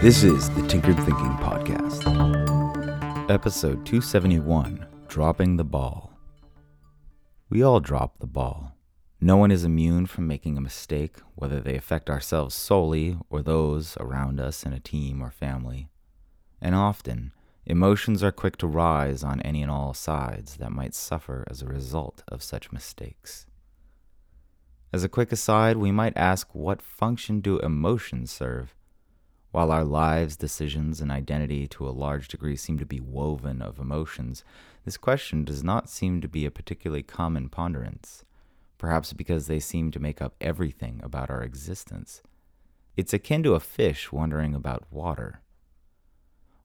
[0.00, 2.06] This is the Tinkered Thinking Podcast.
[3.28, 6.16] Episode 271 Dropping the Ball.
[7.50, 8.76] We all drop the ball.
[9.20, 13.96] No one is immune from making a mistake, whether they affect ourselves solely or those
[13.98, 15.88] around us in a team or family.
[16.60, 17.32] And often,
[17.66, 21.66] emotions are quick to rise on any and all sides that might suffer as a
[21.66, 23.46] result of such mistakes.
[24.92, 28.76] As a quick aside, we might ask what function do emotions serve?
[29.58, 33.80] While our lives, decisions, and identity to a large degree seem to be woven of
[33.80, 34.44] emotions,
[34.84, 38.24] this question does not seem to be a particularly common ponderance,
[38.78, 42.22] perhaps because they seem to make up everything about our existence.
[42.96, 45.40] It's akin to a fish wondering about water.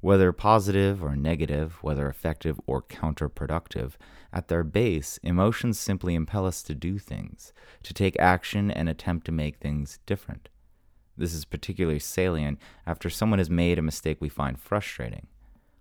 [0.00, 3.92] Whether positive or negative, whether effective or counterproductive,
[4.32, 7.52] at their base, emotions simply impel us to do things,
[7.84, 10.48] to take action and attempt to make things different.
[11.16, 15.26] This is particularly salient after someone has made a mistake we find frustrating.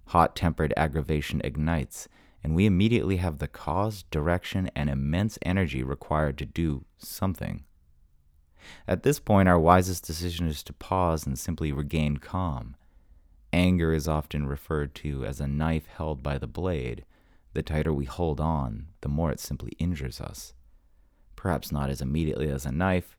[0.07, 2.07] Hot tempered aggravation ignites,
[2.43, 7.63] and we immediately have the cause, direction, and immense energy required to do something.
[8.87, 12.75] At this point, our wisest decision is to pause and simply regain calm.
[13.51, 17.05] Anger is often referred to as a knife held by the blade.
[17.53, 20.53] The tighter we hold on, the more it simply injures us.
[21.35, 23.15] Perhaps not as immediately as a knife,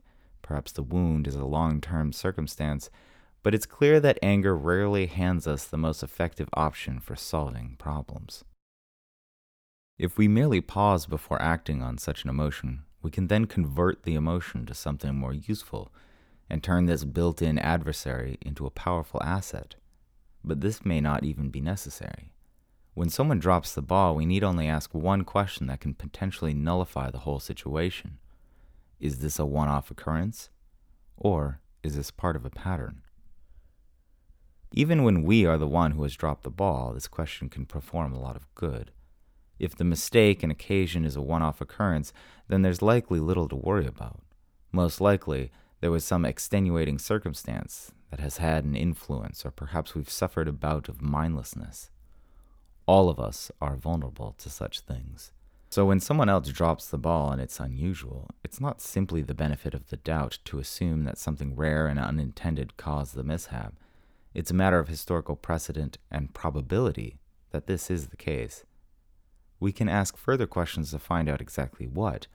[0.50, 2.90] perhaps the wound is a long term circumstance,
[3.42, 8.44] but it's clear that anger rarely hands us the most effective option for solving problems.
[9.96, 14.14] If we merely pause before acting on such an emotion, we can then convert the
[14.14, 15.92] emotion to something more useful
[16.48, 19.76] and turn this built in adversary into a powerful asset
[20.44, 22.32] but this may not even be necessary.
[22.94, 27.10] When someone drops the ball, we need only ask one question that can potentially nullify
[27.10, 28.18] the whole situation.
[29.00, 30.50] Is this a one off occurrence?
[31.16, 33.02] Or is this part of a pattern?
[34.72, 38.12] Even when we are the one who has dropped the ball, this question can perform
[38.12, 38.92] a lot of good.
[39.58, 42.12] If the mistake and occasion is a one off occurrence,
[42.48, 44.20] then there's likely little to worry about.
[44.70, 45.50] Most likely,
[45.80, 50.52] there was some extenuating circumstance that has had an influence, or perhaps we've suffered a
[50.52, 51.90] bout of mindlessness.
[52.86, 55.32] All of us are vulnerable to such things.
[55.70, 59.72] So when someone else drops the ball and it's unusual, it's not simply the benefit
[59.72, 63.74] of the doubt to assume that something rare and unintended caused the mishap.
[64.34, 67.18] It's a matter of historical precedent and probability
[67.52, 68.64] that this is the case.
[69.60, 72.26] We can ask further questions to find out exactly what,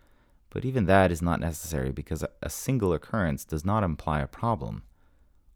[0.50, 4.84] but even that is not necessary because a single occurrence does not imply a problem.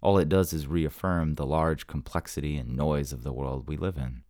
[0.02, 3.96] All it does is reaffirm the large complexity and noise of the world we live
[3.96, 4.24] in.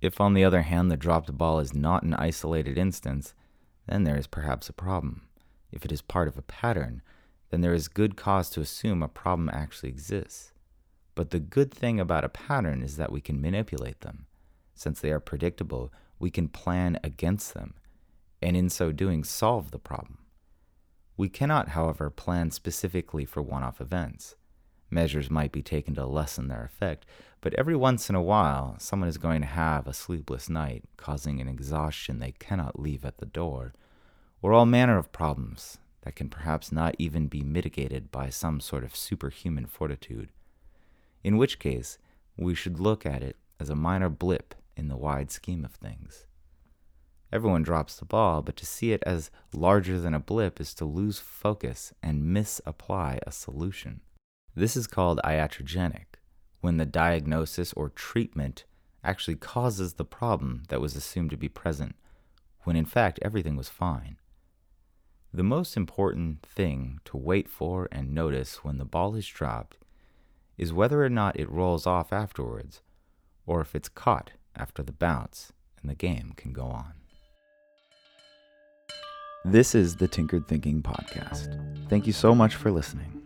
[0.00, 3.34] If, on the other hand, the dropped ball is not an isolated instance,
[3.86, 5.22] then there is perhaps a problem.
[5.72, 7.02] If it is part of a pattern,
[7.50, 10.52] then there is good cause to assume a problem actually exists.
[11.14, 14.26] But the good thing about a pattern is that we can manipulate them.
[14.74, 17.74] Since they are predictable, we can plan against them,
[18.42, 20.18] and in so doing, solve the problem.
[21.16, 24.36] We cannot, however, plan specifically for one off events.
[24.90, 27.06] Measures might be taken to lessen their effect,
[27.40, 31.40] but every once in a while, someone is going to have a sleepless night, causing
[31.40, 33.74] an exhaustion they cannot leave at the door,
[34.42, 38.84] or all manner of problems that can perhaps not even be mitigated by some sort
[38.84, 40.30] of superhuman fortitude.
[41.24, 41.98] In which case,
[42.36, 46.26] we should look at it as a minor blip in the wide scheme of things.
[47.32, 50.84] Everyone drops the ball, but to see it as larger than a blip is to
[50.84, 54.00] lose focus and misapply a solution.
[54.58, 56.16] This is called iatrogenic,
[56.62, 58.64] when the diagnosis or treatment
[59.04, 61.94] actually causes the problem that was assumed to be present,
[62.62, 64.16] when in fact everything was fine.
[65.30, 69.76] The most important thing to wait for and notice when the ball is dropped
[70.56, 72.80] is whether or not it rolls off afterwards,
[73.44, 76.94] or if it's caught after the bounce and the game can go on.
[79.44, 81.88] This is the Tinkered Thinking Podcast.
[81.90, 83.25] Thank you so much for listening.